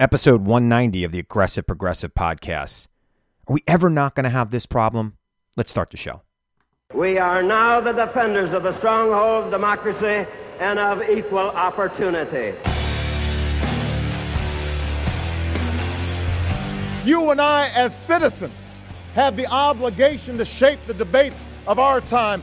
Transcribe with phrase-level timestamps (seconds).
[0.00, 2.86] Episode 190 of the Aggressive Progressive Podcast.
[3.46, 5.18] Are we ever not going to have this problem?
[5.58, 6.22] Let's start the show.
[6.94, 10.26] We are now the defenders of the stronghold of democracy
[10.58, 12.56] and of equal opportunity.
[17.04, 18.54] You and I, as citizens,
[19.14, 22.42] have the obligation to shape the debates of our time,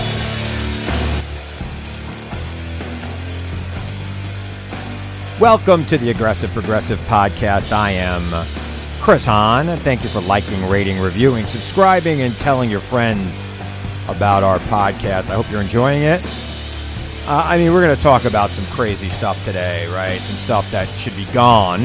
[5.41, 7.71] Welcome to the Aggressive Progressive Podcast.
[7.71, 8.21] I am
[9.01, 9.65] Chris Hahn.
[9.77, 13.43] Thank you for liking, rating, reviewing, subscribing, and telling your friends
[14.07, 15.31] about our podcast.
[15.31, 16.21] I hope you're enjoying it.
[17.25, 20.19] Uh, I mean, we're going to talk about some crazy stuff today, right?
[20.19, 21.81] Some stuff that should be gone.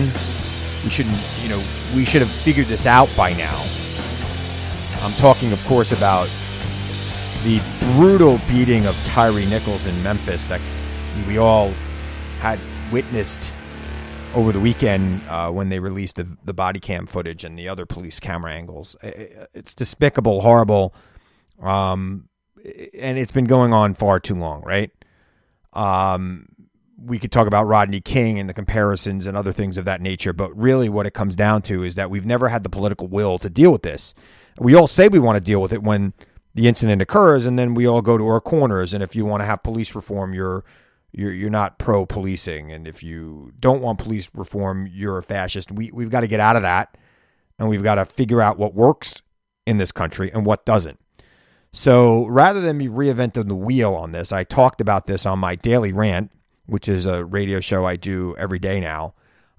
[0.85, 1.63] We shouldn't, you know,
[1.95, 3.65] we should have figured this out by now.
[5.01, 6.29] I'm talking, of course, about
[7.43, 7.63] the
[7.95, 10.61] brutal beating of Tyree Nichols in Memphis that
[11.27, 11.73] we all
[12.39, 12.61] had
[12.93, 13.53] witnessed
[14.35, 17.87] over the weekend uh, when they released the, the body cam footage and the other
[17.87, 18.97] police camera angles.
[19.03, 20.95] It's despicable, horrible,
[21.63, 22.29] um,
[22.99, 24.91] and it's been going on far too long, right?
[25.73, 26.49] Um,
[27.03, 30.33] we could talk about Rodney King and the comparisons and other things of that nature,
[30.33, 33.39] but really what it comes down to is that we've never had the political will
[33.39, 34.15] to deal with this.
[34.59, 36.15] We all say we want to deal with it when
[36.55, 38.95] the incident occurs, and then we all go to our corners.
[38.95, 40.65] And if you want to have police reform, you're
[41.17, 45.73] you're you're not pro policing, and if you don't want police reform, you're a fascist.
[45.73, 46.99] We we've got to get out of that,
[47.59, 49.23] and we've got to figure out what works
[49.67, 51.01] in this country and what doesn't.
[51.73, 55.55] So rather than me reinventing the wheel on this, I talked about this on my
[55.55, 56.31] daily rant,
[56.67, 59.15] which is a radio show I do every day now,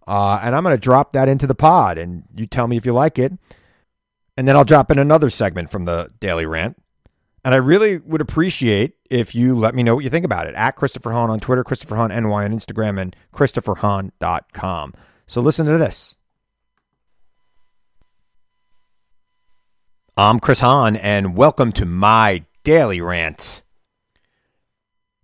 [0.08, 2.86] uh, and I'm going to drop that into the pod, and you tell me if
[2.86, 3.34] you like it,
[4.38, 6.78] and then I'll drop in another segment from the daily rant
[7.48, 10.56] and I really would appreciate if you let me know what you think about it
[10.56, 14.94] at Christopher Hahn on Twitter, Christopher Hahn NY on Instagram, and ChristopherHahn.com.
[15.28, 16.18] So listen to this.
[20.18, 23.62] I'm Chris Hahn, and welcome to my daily rant.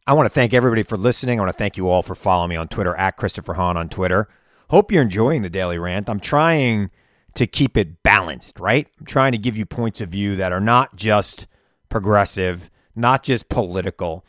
[0.08, 1.42] I want to thank everybody for listening.
[1.42, 3.90] I want to thank you all for following me on Twitter at Christopher Hahn on
[3.90, 4.30] Twitter.
[4.70, 6.08] Hope you're enjoying the daily rant.
[6.08, 6.90] I'm trying
[7.36, 8.88] to keep it balanced, right?
[8.98, 11.48] I'm trying to give you points of view that are not just
[11.94, 14.26] progressive, not just political.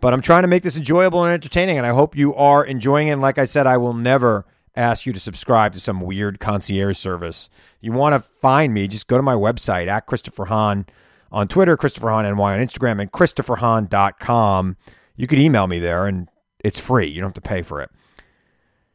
[0.00, 3.08] But I'm trying to make this enjoyable and entertaining, and I hope you are enjoying
[3.08, 3.10] it.
[3.10, 4.46] And like I said, I will never
[4.76, 7.50] ask you to subscribe to some weird concierge service.
[7.80, 10.86] You want to find me, just go to my website at Christopher Hahn
[11.32, 14.76] on Twitter, Christopher Hahn NY on Instagram, and ChristopherHahn.com.
[15.16, 16.28] You could email me there, and
[16.64, 17.08] it's free.
[17.08, 17.90] You don't have to pay for it.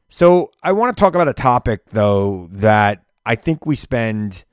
[0.07, 4.45] So I want to talk about a topic, though, that I think we spend,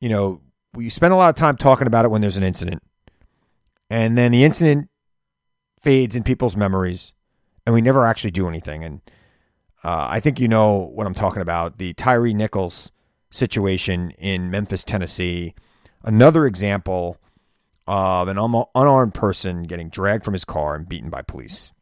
[0.00, 0.40] you know,
[0.74, 2.82] we spend a lot of time talking about it when there's an incident.
[3.88, 4.88] And then the incident
[5.80, 7.12] fades in people's memories
[7.66, 8.84] and we never actually do anything.
[8.84, 9.00] And
[9.82, 11.78] uh, I think you know what I'm talking about.
[11.78, 12.92] The Tyree Nichols
[13.30, 15.54] situation in Memphis, Tennessee.
[16.02, 17.16] Another example
[17.86, 18.38] of an
[18.74, 21.72] unarmed person getting dragged from his car and beaten by police.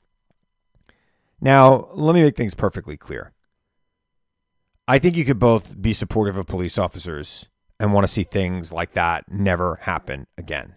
[1.41, 3.33] Now, let me make things perfectly clear.
[4.89, 7.49] I think you could both be supportive of police officers
[7.81, 10.75] and want to see things like that never happen again.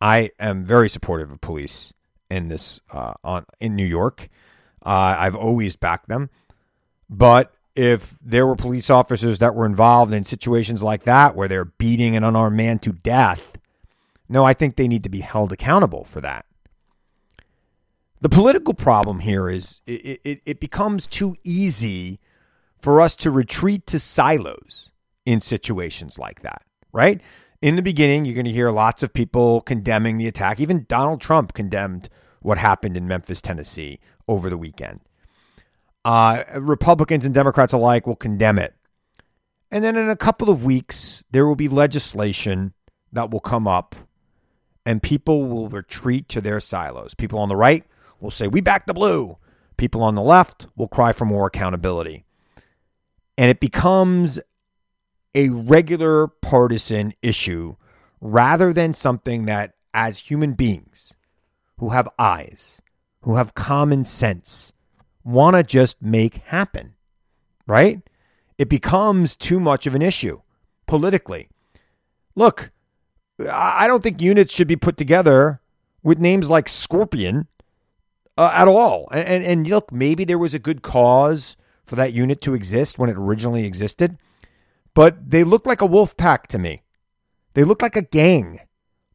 [0.00, 1.92] I am very supportive of police
[2.30, 4.28] in this uh, on in New York.
[4.84, 6.30] Uh, I've always backed them,
[7.10, 11.64] but if there were police officers that were involved in situations like that where they're
[11.64, 13.56] beating an unarmed man to death,
[14.28, 16.44] no, I think they need to be held accountable for that.
[18.20, 22.18] The political problem here is it, it, it becomes too easy
[22.80, 24.90] for us to retreat to silos
[25.28, 27.20] in situations like that, right?
[27.60, 30.58] In the beginning, you're going to hear lots of people condemning the attack.
[30.58, 32.08] Even Donald Trump condemned
[32.40, 35.00] what happened in Memphis, Tennessee over the weekend.
[36.02, 38.74] Uh, Republicans and Democrats alike will condemn it.
[39.70, 42.72] And then in a couple of weeks, there will be legislation
[43.12, 43.94] that will come up
[44.86, 47.12] and people will retreat to their silos.
[47.12, 47.84] People on the right
[48.18, 49.36] will say, We back the blue.
[49.76, 52.24] People on the left will cry for more accountability.
[53.36, 54.40] And it becomes
[55.38, 57.76] a regular partisan issue
[58.20, 61.14] rather than something that, as human beings
[61.78, 62.82] who have eyes,
[63.22, 64.72] who have common sense,
[65.22, 66.94] want to just make happen,
[67.68, 68.00] right?
[68.58, 70.40] It becomes too much of an issue
[70.88, 71.48] politically.
[72.34, 72.72] Look,
[73.48, 75.60] I don't think units should be put together
[76.02, 77.46] with names like Scorpion
[78.36, 79.06] uh, at all.
[79.12, 81.56] And, and, and look, maybe there was a good cause
[81.86, 84.18] for that unit to exist when it originally existed,
[84.98, 86.80] but they look like a wolf pack to me.
[87.54, 88.58] They look like a gang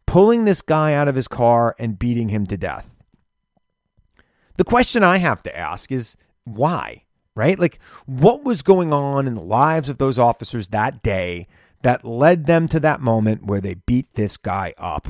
[0.06, 2.96] pulling this guy out of his car and beating him to death.
[4.56, 6.16] The question I have to ask is
[6.46, 7.04] why,
[7.36, 7.60] right?
[7.60, 11.50] Like, what was going on in the lives of those officers that day
[11.82, 15.10] that led them to that moment where they beat this guy up?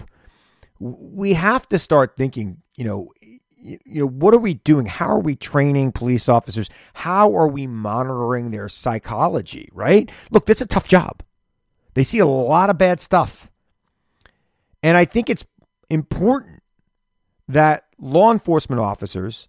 [0.80, 3.12] We have to start thinking, you know,
[3.64, 4.86] you know, what are we doing?
[4.86, 6.70] How are we training police officers?
[6.94, 10.12] How are we monitoring their psychology, right?
[10.32, 11.24] Look, this is a tough job.
[11.94, 13.50] They see a lot of bad stuff.
[14.82, 15.46] And I think it's
[15.90, 16.62] important
[17.48, 19.48] that law enforcement officers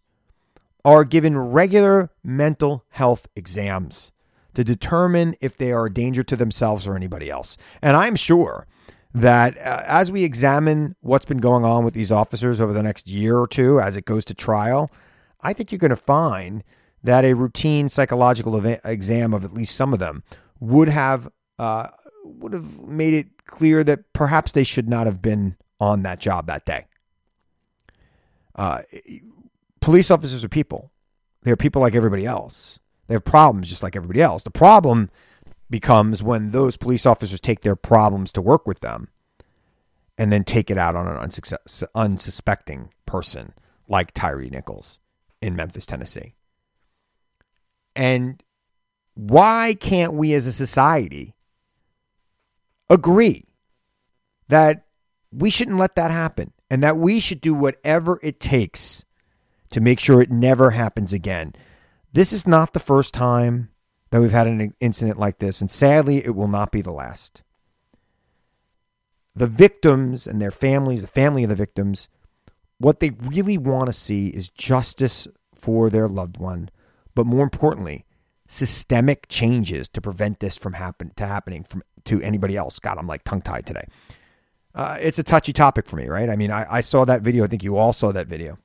[0.84, 4.12] are given regular mental health exams
[4.55, 7.56] to determine if they are a danger to themselves or anybody else.
[7.82, 8.66] And I'm sure
[9.14, 13.08] that uh, as we examine what's been going on with these officers over the next
[13.08, 14.90] year or two as it goes to trial,
[15.40, 16.64] I think you're going to find
[17.05, 20.25] that a routine psychological ev- exam of at least some of them
[20.58, 21.88] would have uh,
[22.25, 26.46] would have made it clear that perhaps they should not have been on that job
[26.46, 26.87] that day.
[28.56, 28.82] Uh,
[29.81, 30.90] police officers are people.
[31.43, 32.78] They're people like everybody else.
[33.06, 34.43] They have problems just like everybody else.
[34.43, 35.11] The problem
[35.75, 39.09] becomes when those police officers take their problems to work with them
[40.17, 43.53] and then take it out on an unsuccess, unsuspecting person
[43.88, 45.00] like Tyree Nichols
[45.43, 46.37] in Memphis, Tennessee.
[47.97, 48.41] And
[49.15, 51.35] why can't we as a society
[52.88, 53.43] agree
[54.47, 54.85] that
[55.32, 59.05] we shouldn't let that happen and that we should do whatever it takes
[59.71, 61.53] to make sure it never happens again.
[62.12, 63.71] This is not the first time
[64.14, 67.43] that we've had an incident like this, and sadly, it will not be the last.
[69.34, 72.09] The victims and their families, the family of the victims,
[72.78, 76.71] what they really want to see is justice for their loved one,
[77.16, 78.04] but more importantly,
[78.47, 82.78] systemic changes to prevent this from happen to happening from to anybody else.
[82.78, 83.88] God, I'm like tongue tied today.
[84.76, 86.30] Uh, it's a touchy topic for me, right?
[86.30, 87.42] I mean, I, I saw that video.
[87.42, 88.59] I think you all saw that video.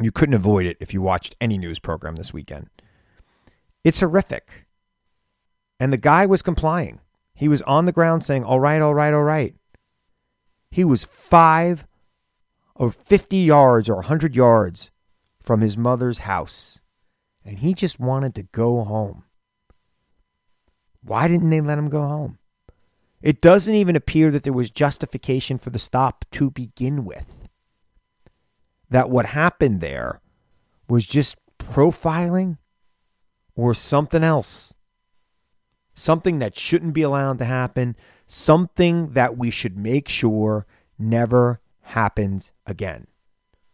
[0.00, 2.68] You couldn't avoid it if you watched any news program this weekend.
[3.84, 4.66] It's horrific.
[5.80, 7.00] And the guy was complying.
[7.34, 9.54] He was on the ground saying, All right, all right, all right.
[10.70, 11.84] He was five
[12.74, 14.90] or 50 yards or 100 yards
[15.42, 16.80] from his mother's house.
[17.44, 19.24] And he just wanted to go home.
[21.02, 22.38] Why didn't they let him go home?
[23.20, 27.34] It doesn't even appear that there was justification for the stop to begin with.
[28.90, 30.20] That what happened there
[30.88, 32.58] was just profiling
[33.54, 34.74] or something else.
[35.94, 40.66] Something that shouldn't be allowed to happen, something that we should make sure
[40.98, 43.06] never happens again.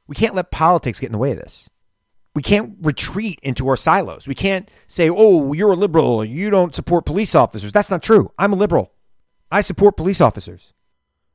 [0.06, 1.68] We can't let politics get in the way of this.
[2.34, 4.28] We can't retreat into our silos.
[4.28, 7.72] We can't say, oh, you're a liberal, you don't support police officers.
[7.72, 8.32] That's not true.
[8.38, 8.92] I'm a liberal.
[9.50, 10.72] I support police officers,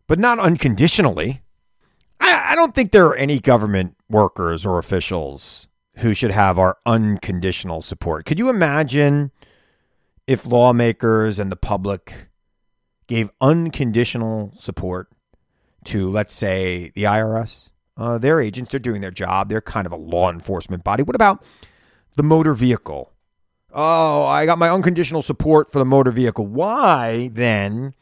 [0.08, 1.42] but not unconditionally.
[2.20, 6.78] I, I don't think there are any government workers or officials who should have our
[6.86, 8.26] unconditional support.
[8.26, 9.32] Could you imagine
[10.28, 12.30] if lawmakers and the public
[13.08, 15.10] gave unconditional support
[15.86, 19.50] to, let's say, the IRS, uh, their agents, they're doing their job.
[19.50, 21.04] They're kind of a law enforcement body.
[21.04, 21.44] What about
[22.16, 23.12] the motor vehicle?
[23.72, 26.46] Oh, I got my unconditional support for the motor vehicle.
[26.46, 27.94] Why then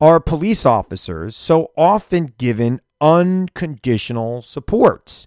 [0.00, 5.26] are police officers so often given unconditional support?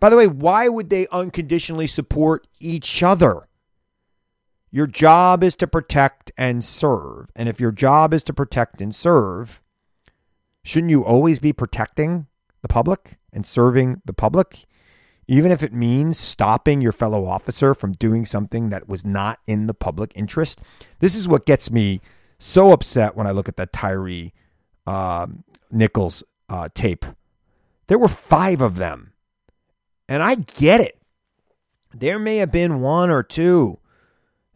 [0.00, 3.46] By the way, why would they unconditionally support each other?
[4.70, 7.30] Your job is to protect and serve.
[7.36, 9.60] And if your job is to protect and serve,
[10.62, 12.26] shouldn't you always be protecting
[12.62, 14.64] the public and serving the public?
[15.26, 19.66] Even if it means stopping your fellow officer from doing something that was not in
[19.66, 20.60] the public interest.
[21.00, 22.00] This is what gets me
[22.38, 24.32] so upset when I look at that Tyree
[24.86, 27.04] um, Nichols uh, tape.
[27.88, 29.09] There were five of them.
[30.10, 31.00] And I get it.
[31.94, 33.78] There may have been one or two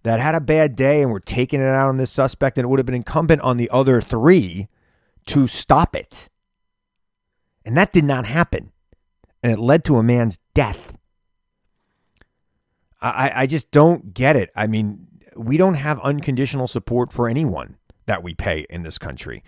[0.02, 2.68] that had a bad day and were taking it out on this suspect, and it
[2.68, 4.68] would have been incumbent on the other three
[5.26, 6.28] to stop it.
[7.64, 8.72] And that did not happen.
[9.42, 10.98] And it led to a man's death.
[13.00, 14.50] I, I just don't get it.
[14.56, 15.06] I mean,
[15.36, 19.44] we don't have unconditional support for anyone that we pay in this country.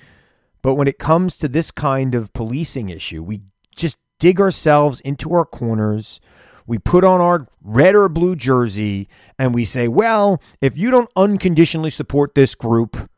[0.62, 3.42] But when it comes to this kind of policing issue, we
[3.74, 6.20] just dig ourselves into our corners.
[6.66, 9.08] We put on our red or blue jersey
[9.38, 13.08] and we say, well, if you don't unconditionally support this group,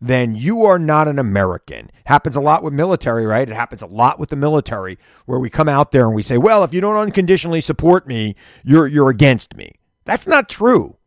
[0.00, 1.90] then you are not an American.
[2.04, 3.48] Happens a lot with military, right?
[3.48, 6.38] It happens a lot with the military where we come out there and we say,
[6.38, 9.72] well, if you don't unconditionally support me, you're, you're against me.
[10.04, 10.97] That's not true.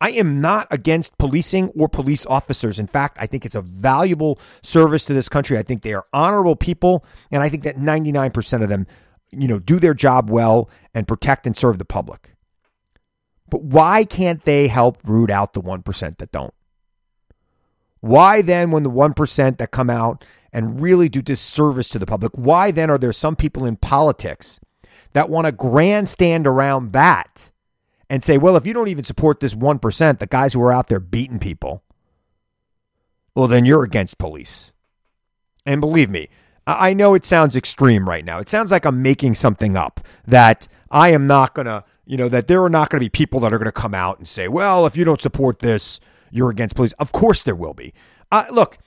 [0.00, 2.78] I am not against policing or police officers.
[2.78, 5.56] In fact, I think it's a valuable service to this country.
[5.56, 8.86] I think they are honorable people, and I think that 99% of them,
[9.30, 12.34] you know, do their job well and protect and serve the public.
[13.48, 16.54] But why can't they help root out the 1% that don't?
[18.00, 22.32] Why then, when the 1% that come out and really do disservice to the public,
[22.34, 24.60] why then are there some people in politics
[25.14, 27.50] that want to grandstand around that
[28.10, 30.88] and say, well, if you don't even support this 1%, the guys who are out
[30.88, 31.82] there beating people,
[33.34, 34.72] well, then you're against police.
[35.66, 36.28] And believe me,
[36.66, 38.38] I know it sounds extreme right now.
[38.38, 42.28] It sounds like I'm making something up that I am not going to, you know,
[42.28, 44.28] that there are not going to be people that are going to come out and
[44.28, 46.92] say, well, if you don't support this, you're against police.
[46.94, 47.92] Of course there will be.
[48.30, 48.78] Uh, look,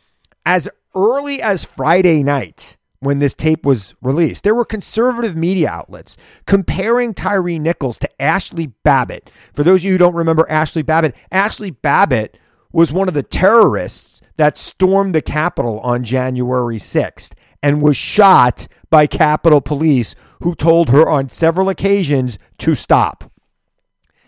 [0.45, 4.43] as early as Friday night, when this tape was released.
[4.43, 9.29] There were conservative media outlets comparing Tyree Nichols to Ashley Babbitt.
[9.53, 12.37] For those of you who don't remember Ashley Babbitt, Ashley Babbitt
[12.71, 18.67] was one of the terrorists that stormed the Capitol on January 6th and was shot
[18.89, 23.31] by Capitol Police, who told her on several occasions to stop.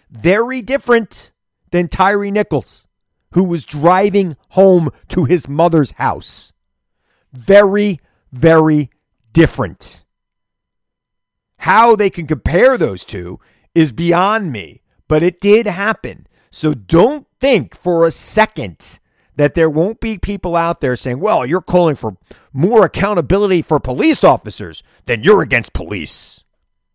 [0.10, 1.32] Very different
[1.72, 2.88] than Tyree Nichols,
[3.34, 6.52] who was driving home to his mother's house.
[7.32, 8.00] Very
[8.32, 8.90] very
[9.34, 10.06] different.
[11.60, 13.40] How they can compare those two
[13.76, 16.28] is beyond me, but it did happen.
[16.52, 19.00] So don't think for a second
[19.36, 22.18] that there won't be people out there saying, well, you're calling for
[22.52, 26.44] more accountability for police officers, then you're against police.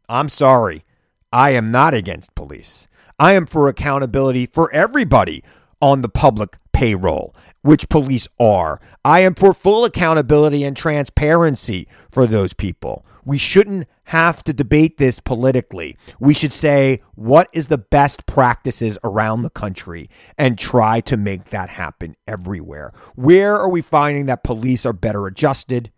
[0.09, 0.85] I'm sorry.
[1.33, 2.87] I am not against police.
[3.19, 5.43] I am for accountability for everybody
[5.81, 8.78] on the public payroll which police are.
[9.06, 13.06] I am for full accountability and transparency for those people.
[13.25, 15.97] We shouldn't have to debate this politically.
[16.21, 21.47] We should say what is the best practices around the country and try to make
[21.47, 22.92] that happen everywhere.
[23.14, 25.90] Where are we finding that police are better adjusted?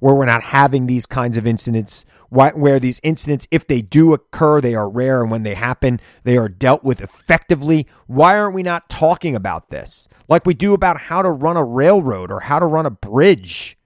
[0.00, 4.60] Where we're not having these kinds of incidents, where these incidents, if they do occur,
[4.60, 7.86] they are rare, and when they happen, they are dealt with effectively.
[8.06, 10.08] Why aren't we not talking about this?
[10.30, 13.76] like we do about how to run a railroad or how to run a bridge.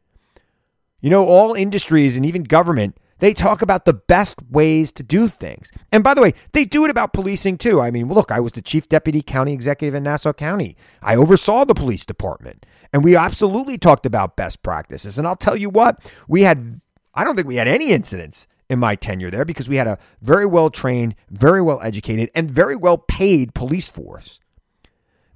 [1.00, 5.28] You know, all industries and even government, they talk about the best ways to do
[5.28, 5.72] things.
[5.90, 7.80] And by the way, they do it about policing too.
[7.80, 10.76] I mean, look, I was the chief deputy county executive in Nassau County.
[11.02, 15.18] I oversaw the police department, and we absolutely talked about best practices.
[15.18, 16.80] And I'll tell you what, we had,
[17.12, 19.98] I don't think we had any incidents in my tenure there because we had a
[20.22, 24.38] very well trained, very well educated, and very well paid police force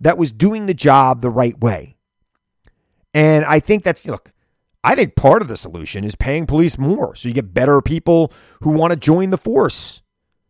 [0.01, 1.97] that was doing the job the right way.
[3.13, 4.33] And I think that's, look,
[4.85, 8.33] I think part of the solution is paying police more so you get better people
[8.61, 10.01] who want to join the force.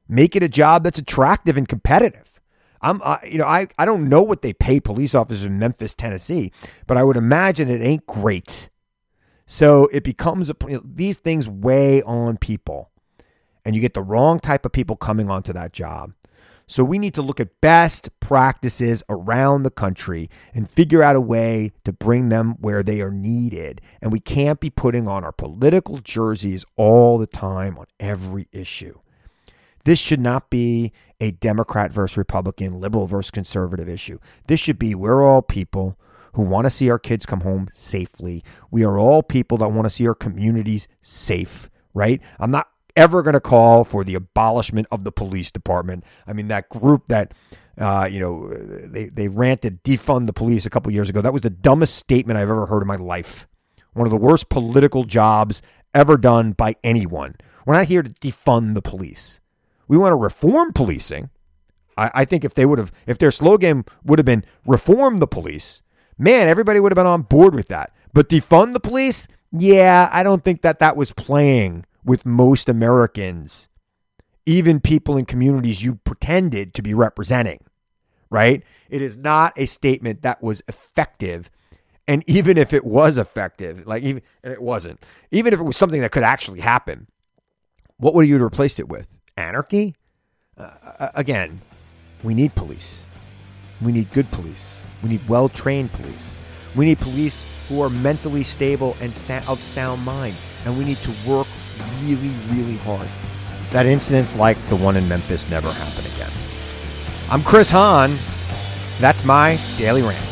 [0.09, 2.38] Make it a job that's attractive and competitive.
[2.81, 5.95] I'm, uh, you know, I, I don't know what they pay police officers in Memphis,
[5.95, 6.53] Tennessee,
[6.87, 8.71] but I would imagine it ain't great.
[9.47, 12.91] So it becomes a, these things weigh on people,
[13.65, 16.13] and you get the wrong type of people coming onto that job.
[16.71, 21.21] So we need to look at best practices around the country and figure out a
[21.21, 23.81] way to bring them where they are needed.
[24.03, 28.99] And we can't be putting on our political jerseys all the time on every issue.
[29.89, 34.19] This should not be a Democrat versus Republican, liberal versus conservative issue.
[34.47, 35.99] This should be we're all people
[36.35, 38.45] who want to see our kids come home safely.
[38.71, 42.21] We are all people that want to see our communities safe, right?
[42.39, 46.05] I'm not ever going to call for the abolishment of the police department.
[46.27, 47.33] I mean, that group that,
[47.79, 51.23] uh, you know, they, they ranted defund the police a couple years ago.
[51.23, 53.49] That was the dumbest statement I've ever heard in my life.
[53.95, 55.63] One of the worst political jobs
[55.95, 57.37] ever done by anyone.
[57.65, 59.41] We're not here to defund the police.
[59.89, 61.31] We want to reform policing.
[61.97, 65.27] I, I think if they would have, if their slogan would have been reform the
[65.27, 65.83] police,
[66.17, 67.93] man, everybody would have been on board with that.
[68.13, 73.69] But defund the police, yeah, I don't think that that was playing with most Americans,
[74.47, 77.65] even people in communities you pretended to be representing,
[78.31, 78.63] right?
[78.89, 81.51] It is not a statement that was effective.
[82.07, 85.77] And even if it was effective, like even, and it wasn't, even if it was
[85.77, 87.07] something that could actually happen,
[87.99, 89.18] what would you have replaced it with?
[89.39, 89.95] Anarchy?
[90.57, 91.61] Uh, again,
[92.25, 93.05] we need police.
[93.81, 94.81] We need good police.
[95.03, 96.37] We need well trained police.
[96.75, 99.13] We need police who are mentally stable and
[99.47, 100.35] of sound mind.
[100.67, 101.47] And we need to work
[102.03, 103.09] really, really hard.
[103.71, 106.31] That incidents like the one in Memphis never happen again.
[107.31, 108.11] I'm Chris Hahn.
[108.99, 110.25] That's my daily rant.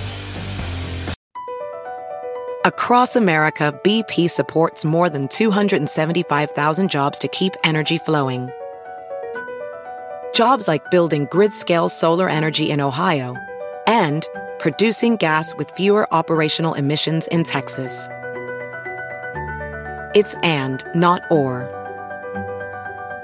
[2.64, 8.50] Across America, BP supports more than 275,000 jobs to keep energy flowing.
[10.36, 13.34] Jobs like building grid scale solar energy in Ohio
[13.86, 14.28] and
[14.58, 18.06] producing gas with fewer operational emissions in Texas.
[20.14, 21.64] It's and, not or.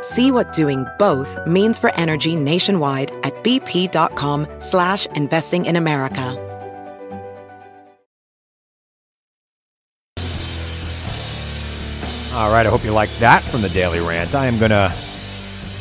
[0.01, 6.39] See what doing both means for energy nationwide at bp.com slash investing in America.
[12.33, 14.35] All right, I hope you liked that from the Daily Rant.
[14.35, 14.91] I am going to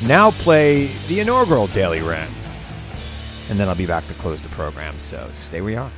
[0.03, 2.31] now play the inaugural Daily Rant.
[3.49, 5.91] And then I'll be back to close the program, so stay where you are.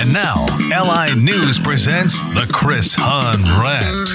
[0.00, 4.10] And now, LI News presents the Chris Hahn Rant.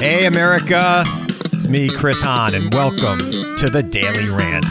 [0.00, 1.04] Hey, America.
[1.52, 3.20] It's me, Chris Hahn, and welcome
[3.58, 4.66] to the Daily Rant.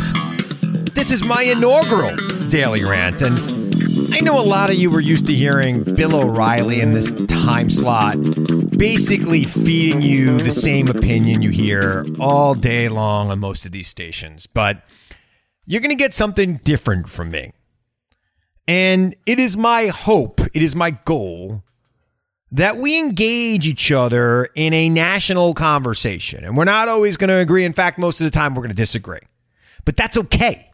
[0.93, 2.15] This is my inaugural
[2.49, 6.81] Daily Rant, and I know a lot of you were used to hearing Bill O'Reilly
[6.81, 8.17] in this time slot
[8.77, 13.87] basically feeding you the same opinion you hear all day long on most of these
[13.87, 14.83] stations, but
[15.65, 17.53] you're going to get something different from me.
[18.67, 21.63] And it is my hope, it is my goal
[22.51, 26.43] that we engage each other in a national conversation.
[26.43, 27.65] And we're not always going to agree.
[27.65, 29.19] In fact, most of the time we're going to disagree.
[29.85, 30.71] But that's okay,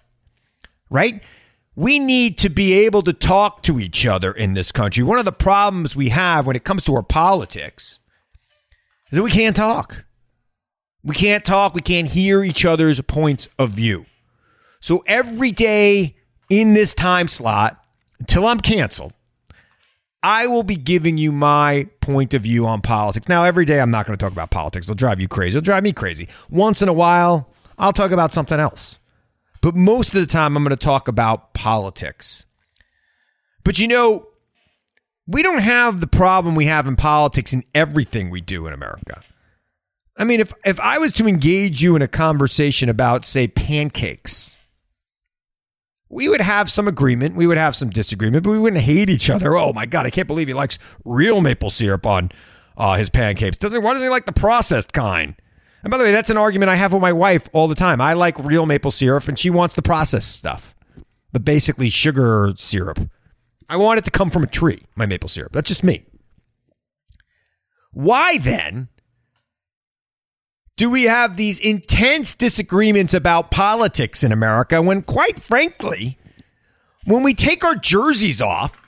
[0.90, 1.24] right?
[1.80, 5.02] We need to be able to talk to each other in this country.
[5.02, 8.00] One of the problems we have when it comes to our politics
[9.10, 10.04] is that we can't talk.
[11.06, 11.74] We can't talk.
[11.74, 14.06] We can't hear each other's points of view.
[14.82, 16.18] So every day
[16.50, 17.82] in this time slot
[18.20, 19.14] until I'm canceled,
[20.22, 23.30] I will be giving you my point of view on politics.
[23.30, 24.88] Now, every day I'm not going to talk about politics.
[24.88, 25.58] It'll drive you crazy.
[25.58, 26.28] It'll drive me crazy.
[26.50, 29.00] Once in a while, I'll talk about something else.
[29.62, 32.46] But most of the time, I'm going to talk about politics.
[33.64, 34.28] But you know,
[35.28, 39.22] we don't have the problem we have in politics in everything we do in America.
[40.18, 44.58] I mean, if, if I was to engage you in a conversation about, say, pancakes,
[46.10, 47.36] we would have some agreement.
[47.36, 49.56] We would have some disagreement, but we wouldn't hate each other.
[49.56, 52.32] Oh my God, I can't believe he likes real maple syrup on
[52.76, 53.58] uh, his pancakes.
[53.58, 55.36] Doesn't why doesn't he like the processed kind?
[55.84, 58.02] And by the way, that's an argument I have with my wife all the time.
[58.02, 60.76] I like real maple syrup, and she wants the processed stuff,
[61.32, 63.00] the basically sugar syrup.
[63.70, 65.54] I want it to come from a tree, my maple syrup.
[65.54, 66.06] That's just me.
[67.92, 68.90] Why then
[70.76, 76.18] do we have these intense disagreements about politics in America when, quite frankly,
[77.06, 78.80] when we take our jerseys off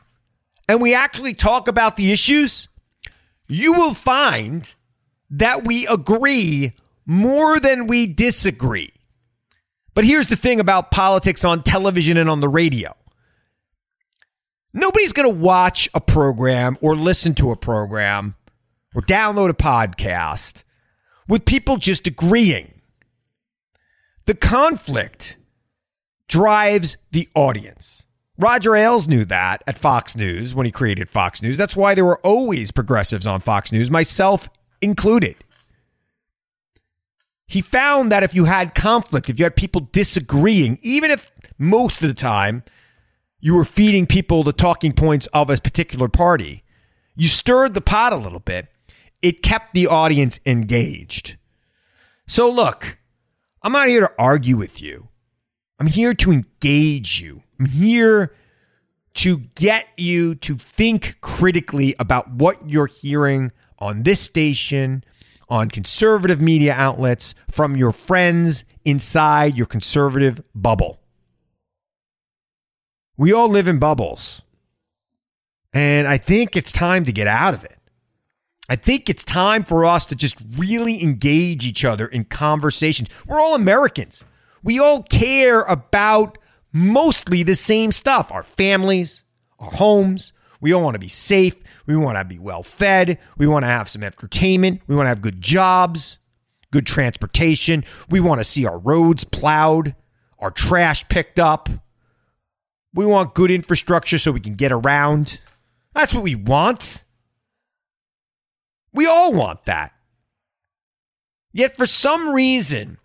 [0.67, 2.69] and we actually talk about the issues,
[3.47, 4.73] you will find
[5.31, 6.73] that we agree
[7.05, 8.91] more than we disagree.
[9.93, 12.95] But here's the thing about politics on television and on the radio
[14.73, 18.35] nobody's going to watch a program or listen to a program
[18.95, 20.63] or download a podcast
[21.27, 22.81] with people just agreeing.
[24.25, 25.37] The conflict
[26.27, 28.03] drives the audience.
[28.37, 31.57] Roger Ailes knew that at Fox News when he created Fox News.
[31.57, 34.49] That's why there were always progressives on Fox News, myself
[34.81, 35.35] included.
[37.51, 42.01] he found that if you had conflict, if you had people disagreeing, even if most
[42.01, 42.63] of the time
[43.41, 46.63] you were feeding people the talking points of a particular party,
[47.13, 48.69] you stirred the pot a little bit,
[49.21, 51.35] it kept the audience engaged.
[52.25, 52.97] So, look,
[53.61, 55.09] I'm not here to argue with you.
[55.77, 57.43] I'm here to engage you.
[57.59, 58.33] I'm here
[59.15, 65.03] to get you to think critically about what you're hearing on this station,
[65.49, 70.99] on conservative media outlets, from your friends inside your conservative bubble.
[73.17, 74.41] We all live in bubbles.
[75.73, 77.77] And I think it's time to get out of it.
[78.69, 83.09] I think it's time for us to just really engage each other in conversations.
[83.27, 84.23] We're all Americans.
[84.63, 86.37] We all care about
[86.71, 89.23] mostly the same stuff our families,
[89.59, 90.33] our homes.
[90.61, 91.55] We all want to be safe.
[91.85, 93.17] We want to be well fed.
[93.37, 94.81] We want to have some entertainment.
[94.87, 96.19] We want to have good jobs,
[96.71, 97.83] good transportation.
[98.09, 99.95] We want to see our roads plowed,
[100.39, 101.69] our trash picked up.
[102.93, 105.39] We want good infrastructure so we can get around.
[105.93, 107.03] That's what we want.
[108.93, 109.93] We all want that.
[111.53, 112.97] Yet for some reason,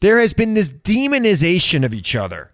[0.00, 2.52] there has been this demonization of each other.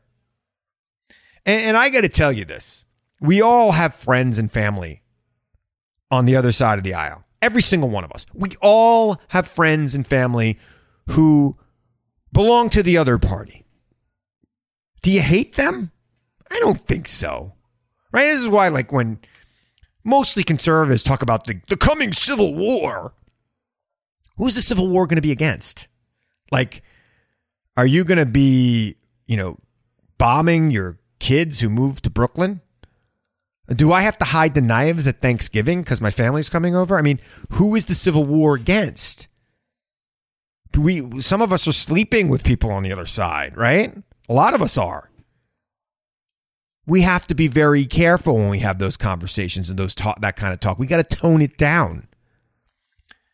[1.45, 2.85] And, and I got to tell you this
[3.21, 5.03] we all have friends and family
[6.11, 7.25] on the other side of the aisle.
[7.43, 8.27] Every single one of us.
[8.35, 10.59] We all have friends and family
[11.11, 11.57] who
[12.33, 13.65] belong to the other party.
[15.03, 15.93] Do you hate them?
[16.51, 17.55] I don't think so.
[18.13, 18.27] Right?
[18.27, 19.21] This is why, like, when
[20.05, 23.15] mostly conservatives talk about the, the coming civil war,
[24.37, 25.87] who's the civil war going to be against?
[26.51, 26.83] Like,
[27.77, 29.59] are you going to be, you know,
[30.19, 32.61] bombing your kids who moved to Brooklyn?
[33.75, 36.99] Do I have to hide the knives at Thanksgiving because my family's coming over?
[36.99, 37.21] I mean,
[37.53, 39.29] who is the Civil War against?
[40.77, 43.97] We some of us are sleeping with people on the other side, right?
[44.29, 45.11] A lot of us are.
[46.87, 50.37] We have to be very careful when we have those conversations and those talk that
[50.37, 50.79] kind of talk.
[50.79, 52.09] We got to tone it down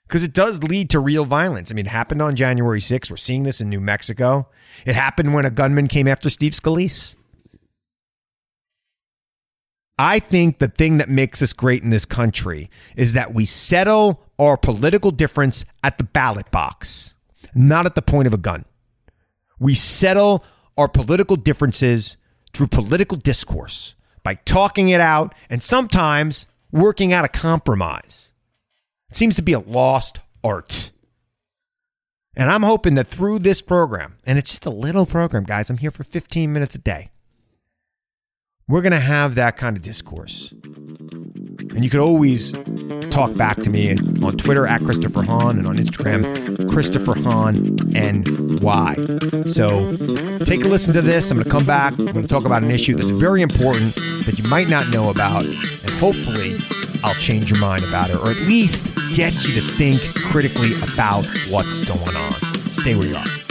[0.06, 1.70] because it does lead to real violence.
[1.70, 3.10] I mean, it happened on January 6th.
[3.10, 4.48] We're seeing this in New Mexico.
[4.84, 7.16] It happened when a gunman came after Steve Scalise.
[9.98, 14.22] I think the thing that makes us great in this country is that we settle
[14.38, 17.14] our political difference at the ballot box,
[17.54, 18.66] not at the point of a gun.
[19.58, 20.44] We settle
[20.76, 22.18] our political differences
[22.52, 28.34] through political discourse by talking it out and sometimes working out a compromise.
[29.08, 30.90] It seems to be a lost art.
[32.36, 35.78] And I'm hoping that through this program, and it's just a little program, guys, I'm
[35.78, 37.10] here for 15 minutes a day
[38.68, 40.52] we're going to have that kind of discourse.
[40.52, 42.52] And you could always
[43.10, 49.44] talk back to me on Twitter at Christopher Hahn and on Instagram, Christopher Hahn NY.
[49.46, 49.96] So
[50.44, 51.30] take a listen to this.
[51.30, 51.92] I'm going to come back.
[51.92, 55.10] I'm going to talk about an issue that's very important that you might not know
[55.10, 55.44] about.
[55.44, 56.58] And hopefully,
[57.04, 61.24] I'll change your mind about it or at least get you to think critically about
[61.50, 62.34] what's going on.
[62.72, 63.45] Stay where you are.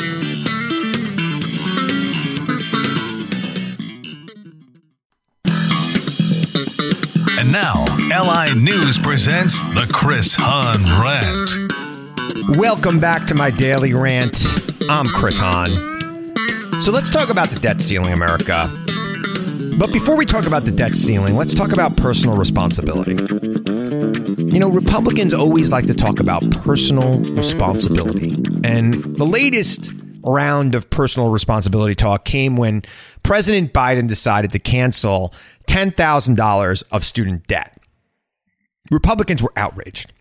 [7.46, 12.58] And now, LI News presents the Chris Hahn Rant.
[12.58, 14.44] Welcome back to my daily rant.
[14.90, 15.70] I'm Chris Hahn.
[16.82, 18.68] So let's talk about the debt ceiling, America.
[19.78, 23.14] But before we talk about the debt ceiling, let's talk about personal responsibility.
[23.14, 28.44] You know, Republicans always like to talk about personal responsibility.
[28.64, 32.84] And the latest round of personal responsibility talk came when
[33.22, 35.34] President Biden decided to cancel
[35.68, 37.78] $10,000 of student debt.
[38.92, 40.12] Republicans were outraged.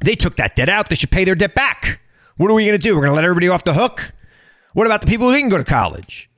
[0.00, 0.88] They took that debt out.
[0.88, 2.00] They should pay their debt back.
[2.36, 2.94] What are we going to do?
[2.94, 4.12] We're going to let everybody off the hook?
[4.74, 6.30] What about the people who didn't go to college?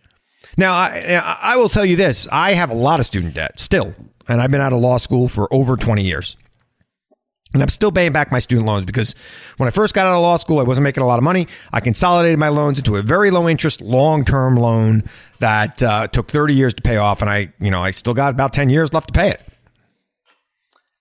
[0.57, 3.95] Now, I, I will tell you this I have a lot of student debt still,
[4.29, 6.37] and I've been out of law school for over 20 years.
[7.53, 9.17] And I'm still paying back my student loans because
[9.57, 11.49] when I first got out of law school, I wasn't making a lot of money.
[11.73, 15.03] I consolidated my loans into a very low interest, long term loan
[15.41, 17.23] that uh, took 30 years to pay off.
[17.23, 19.43] And I, you know, I still got about 10 years left to pay it.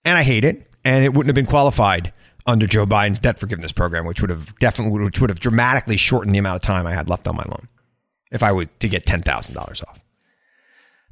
[0.04, 0.66] And I hate it.
[0.84, 2.14] And it wouldn't have been qualified
[2.48, 6.34] under Joe Biden's debt forgiveness program, which would have definitely, which would have dramatically shortened
[6.34, 7.68] the amount of time I had left on my loan
[8.32, 9.58] if I were to get $10,000
[9.88, 10.00] off.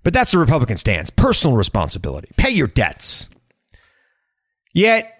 [0.04, 2.30] But that's the Republican stance personal responsibility.
[2.38, 3.30] Pay your debts.
[4.74, 5.17] Yet,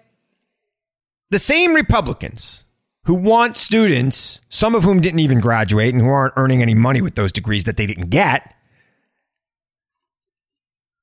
[1.30, 2.64] the same Republicans
[3.04, 7.00] who want students, some of whom didn't even graduate and who aren't earning any money
[7.00, 8.54] with those degrees that they didn't get,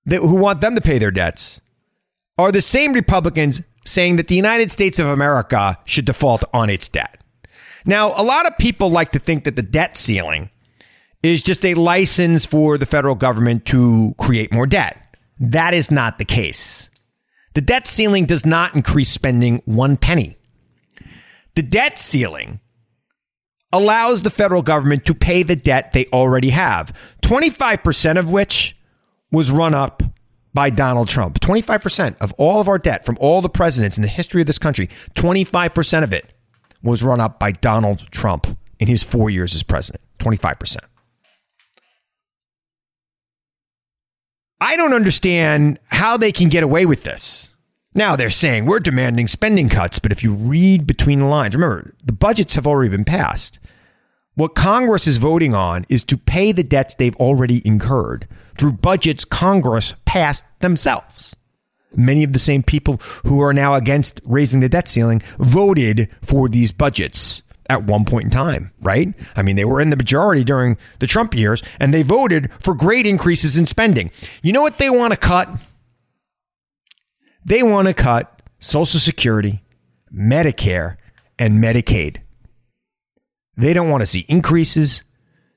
[0.06, 1.60] that, who want them to pay their debts,
[2.38, 6.90] are the same Republicans saying that the United States of America should default on its
[6.90, 7.22] debt.
[7.86, 10.50] Now, a lot of people like to think that the debt ceiling
[11.24, 15.18] is just a license for the federal government to create more debt.
[15.40, 16.90] That is not the case.
[17.56, 20.38] The debt ceiling does not increase spending one penny.
[21.56, 22.60] The debt ceiling
[23.72, 28.78] allows the federal government to pay the debt they already have, 25% of which
[29.32, 30.04] was run up
[30.54, 31.40] by Donald Trump.
[31.40, 34.58] 25% of all of our debt from all the presidents in the history of this
[34.58, 36.34] country, 25% of it
[36.84, 40.02] was run up by Donald Trump in his four years as president.
[40.20, 40.78] 25%.
[44.66, 47.54] I don't understand how they can get away with this.
[47.94, 51.94] Now they're saying we're demanding spending cuts, but if you read between the lines, remember,
[52.04, 53.60] the budgets have already been passed.
[54.34, 59.24] What Congress is voting on is to pay the debts they've already incurred through budgets
[59.24, 61.36] Congress passed themselves.
[61.96, 66.50] Many of the same people who are now against raising the debt ceiling voted for
[66.50, 69.14] these budgets at one point in time, right?
[69.36, 72.74] I mean, they were in the majority during the Trump years and they voted for
[72.74, 74.12] great increases in spending.
[74.44, 75.50] You know what they want to cut?
[77.44, 79.64] They want to cut Social Security,
[80.14, 80.98] Medicare,
[81.38, 82.18] and Medicaid.
[83.58, 85.04] They don't want to see increases.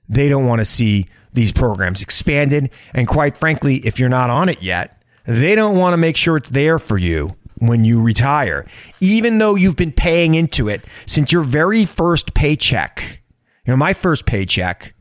[0.08, 2.70] They don't want to see these programs expanded.
[2.94, 6.36] And quite frankly, if you're not on it yet, they don't want to make sure
[6.36, 8.66] it's there for you when you retire,
[9.00, 13.20] even though you've been paying into it since your very first paycheck.
[13.64, 14.94] You know, my first paycheck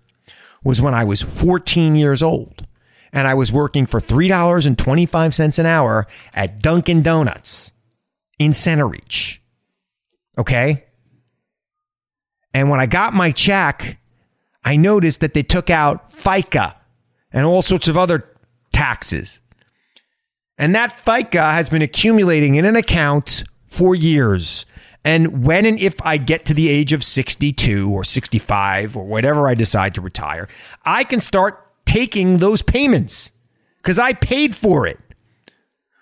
[0.63, 2.65] was when I was 14 years old
[3.13, 7.71] and I was working for $3.25 an hour at Dunkin' Donuts
[8.37, 9.37] in Centereach.
[10.37, 10.83] Okay?
[12.53, 13.99] And when I got my check,
[14.63, 16.75] I noticed that they took out FICA
[17.31, 18.29] and all sorts of other
[18.73, 19.39] taxes.
[20.57, 24.65] And that FICA has been accumulating in an account for years.
[25.03, 29.47] And when and if I get to the age of 62 or 65 or whatever
[29.47, 30.47] I decide to retire,
[30.85, 33.31] I can start taking those payments
[33.81, 34.99] because I paid for it.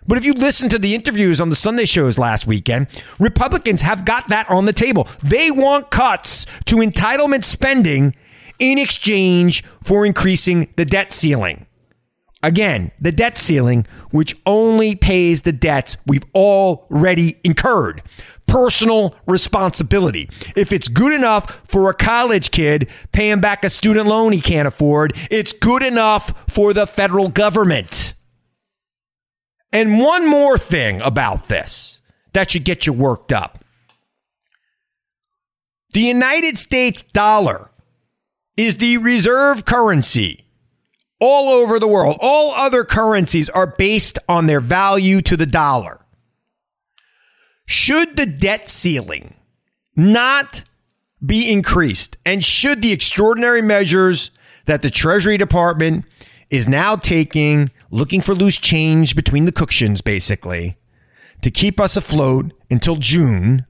[0.08, 2.88] But if you listen to the interviews on the Sunday shows last weekend,
[3.20, 5.08] Republicans have got that on the table.
[5.24, 8.16] They want cuts to entitlement spending
[8.60, 11.66] in exchange for increasing the debt ceiling.
[12.46, 18.04] Again, the debt ceiling, which only pays the debts we've already incurred.
[18.46, 20.30] Personal responsibility.
[20.56, 24.68] If it's good enough for a college kid paying back a student loan he can't
[24.68, 28.14] afford, it's good enough for the federal government.
[29.72, 32.00] And one more thing about this
[32.34, 33.66] that should get you worked up.
[35.94, 37.72] The United States dollar
[38.56, 40.45] is the reserve currency
[41.20, 42.18] all over the world.
[42.20, 46.00] All other currencies are based on their value to the dollar.
[47.66, 49.36] Should the debt ceiling
[49.96, 50.64] not
[51.26, 54.30] be increased, and should the extraordinary measures
[54.66, 56.06] that the Treasury Department
[56.50, 60.78] is now taking, looking for loose change between the cushions, basically,
[61.42, 63.66] to keep us afloat until June,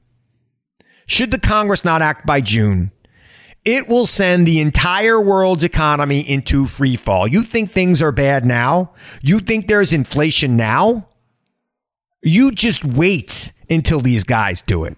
[1.06, 2.92] should the Congress not act by June,
[3.66, 7.28] it will send the entire world's economy into free fall.
[7.28, 8.94] You think things are bad now?
[9.22, 11.08] You think there's inflation now?
[12.22, 14.96] You just wait until these guys do it.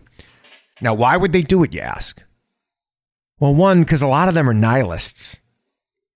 [0.82, 2.22] Now, why would they do it, you ask?
[3.40, 5.38] Well, one, because a lot of them are nihilists,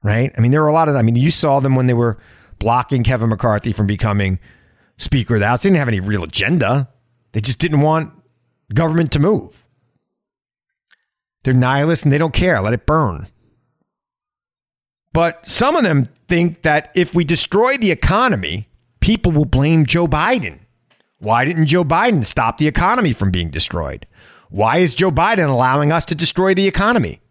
[0.04, 0.32] right?
[0.38, 2.18] I mean, there were a lot of, I mean, you saw them when they were
[2.60, 4.40] blocking Kevin McCarthy from becoming
[4.98, 5.64] Speaker of the House.
[5.64, 6.90] They didn't have any real agenda,
[7.32, 8.14] they just didn't want
[8.74, 9.61] government to move.
[11.44, 12.60] They're nihilists and they don't care.
[12.62, 13.28] Let it burn.
[15.14, 18.70] But some of them think that if we destroy the economy,
[19.02, 20.60] people will blame Joe Biden.
[21.20, 24.08] Why didn't Joe Biden stop the economy from being destroyed?
[24.50, 27.22] Why is Joe Biden allowing us to destroy the economy?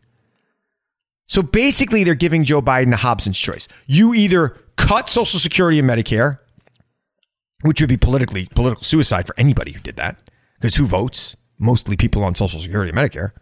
[1.26, 3.68] So basically, they're giving Joe Biden a Hobson's choice.
[3.86, 6.38] You either cut Social Security and Medicare,
[7.62, 10.18] which would be politically political suicide for anybody who did that,
[10.58, 11.36] because who votes?
[11.58, 13.32] Mostly people on Social Security and Medicare.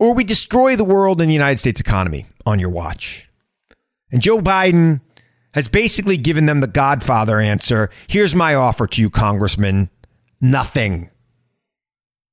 [0.00, 3.28] Or we destroy the world and the United States economy on your watch.
[4.10, 5.02] And Joe Biden
[5.52, 7.90] has basically given them the Godfather answer.
[8.08, 9.90] Here's my offer to you, Congressman
[10.40, 11.10] nothing.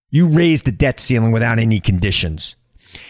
[0.10, 2.56] You raise the debt ceiling without any conditions.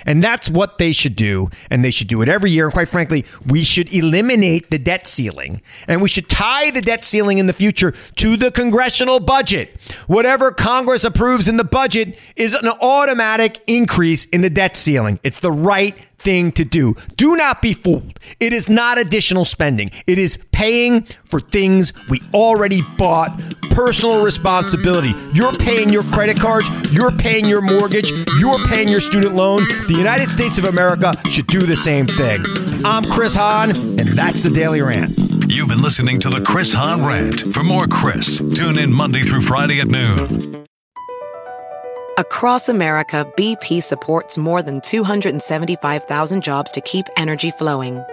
[0.05, 1.49] And that's what they should do.
[1.69, 2.65] And they should do it every year.
[2.65, 5.61] And quite frankly, we should eliminate the debt ceiling.
[5.87, 9.75] And we should tie the debt ceiling in the future to the congressional budget.
[10.07, 15.19] Whatever Congress approves in the budget is an automatic increase in the debt ceiling.
[15.23, 16.95] It's the right thing to do.
[17.15, 18.19] Do not be fooled.
[18.39, 23.39] It is not additional spending, it is paying for things we already bought
[23.77, 25.13] personal responsibility.
[25.33, 28.09] You're paying your credit cards, you're paying your mortgage,
[28.39, 29.67] you're paying your student loan.
[29.87, 32.43] The United States of America should do the same thing.
[32.83, 35.15] I'm Chris Hahn, and that's the Daily Rant.
[35.47, 37.53] You've been listening to the Chris Hahn Rant.
[37.53, 40.65] For more Chris, tune in Monday through Friday at noon.
[42.17, 48.03] Across America, BP supports more than 275,000 jobs to keep energy flowing.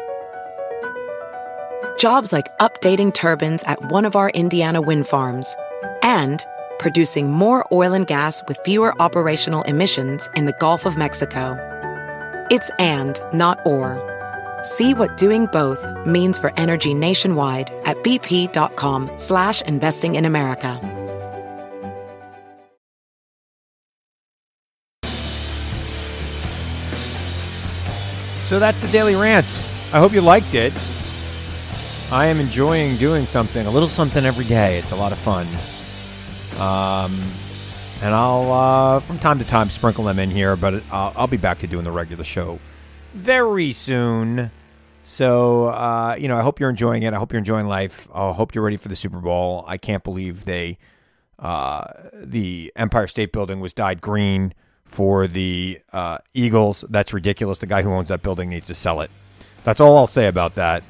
[1.98, 5.54] Jobs like updating turbines at one of our Indiana wind farms
[6.02, 6.44] and
[6.78, 11.57] producing more oil and gas with fewer operational emissions in the Gulf of Mexico.
[12.50, 14.00] It's and, not or.
[14.64, 20.80] See what doing both means for energy nationwide at bp.com slash investing in America.
[28.46, 29.46] So that's the Daily Rant.
[29.92, 30.72] I hope you liked it.
[32.12, 34.79] I am enjoying doing something, a little something every day.
[34.79, 35.47] It's a lot of fun.
[36.61, 37.19] Um,
[38.03, 41.38] and I'll, uh, from time to time, sprinkle them in here, but I'll, I'll be
[41.38, 42.59] back to doing the regular show
[43.14, 44.51] very soon.
[45.03, 47.12] So, uh, you know, I hope you're enjoying it.
[47.12, 48.09] I hope you're enjoying life.
[48.14, 49.64] I hope you're ready for the Super Bowl.
[49.67, 50.79] I can't believe they,
[51.38, 56.85] uh, the Empire State Building was dyed green for the uh, Eagles.
[56.88, 57.59] That's ridiculous.
[57.59, 59.11] The guy who owns that building needs to sell it.
[59.64, 60.83] That's all I'll say about that.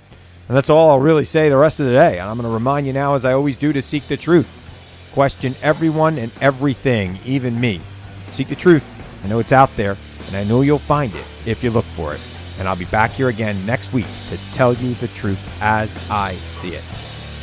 [0.49, 2.19] And that's all I'll really say the rest of the day.
[2.19, 4.61] And I'm going to remind you now, as I always do, to seek the truth.
[5.15, 7.81] Question everyone and everything, even me.
[8.33, 8.85] Seek the truth.
[9.25, 12.15] I know it's out there, and I know you'll find it if you look for
[12.15, 12.21] it.
[12.59, 16.35] And I'll be back here again next week to tell you the truth as I
[16.35, 16.85] see it.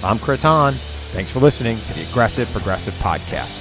[0.04, 0.74] I'm Chris Hahn.
[1.14, 3.61] Thanks for listening to the Aggressive Progressive Podcast.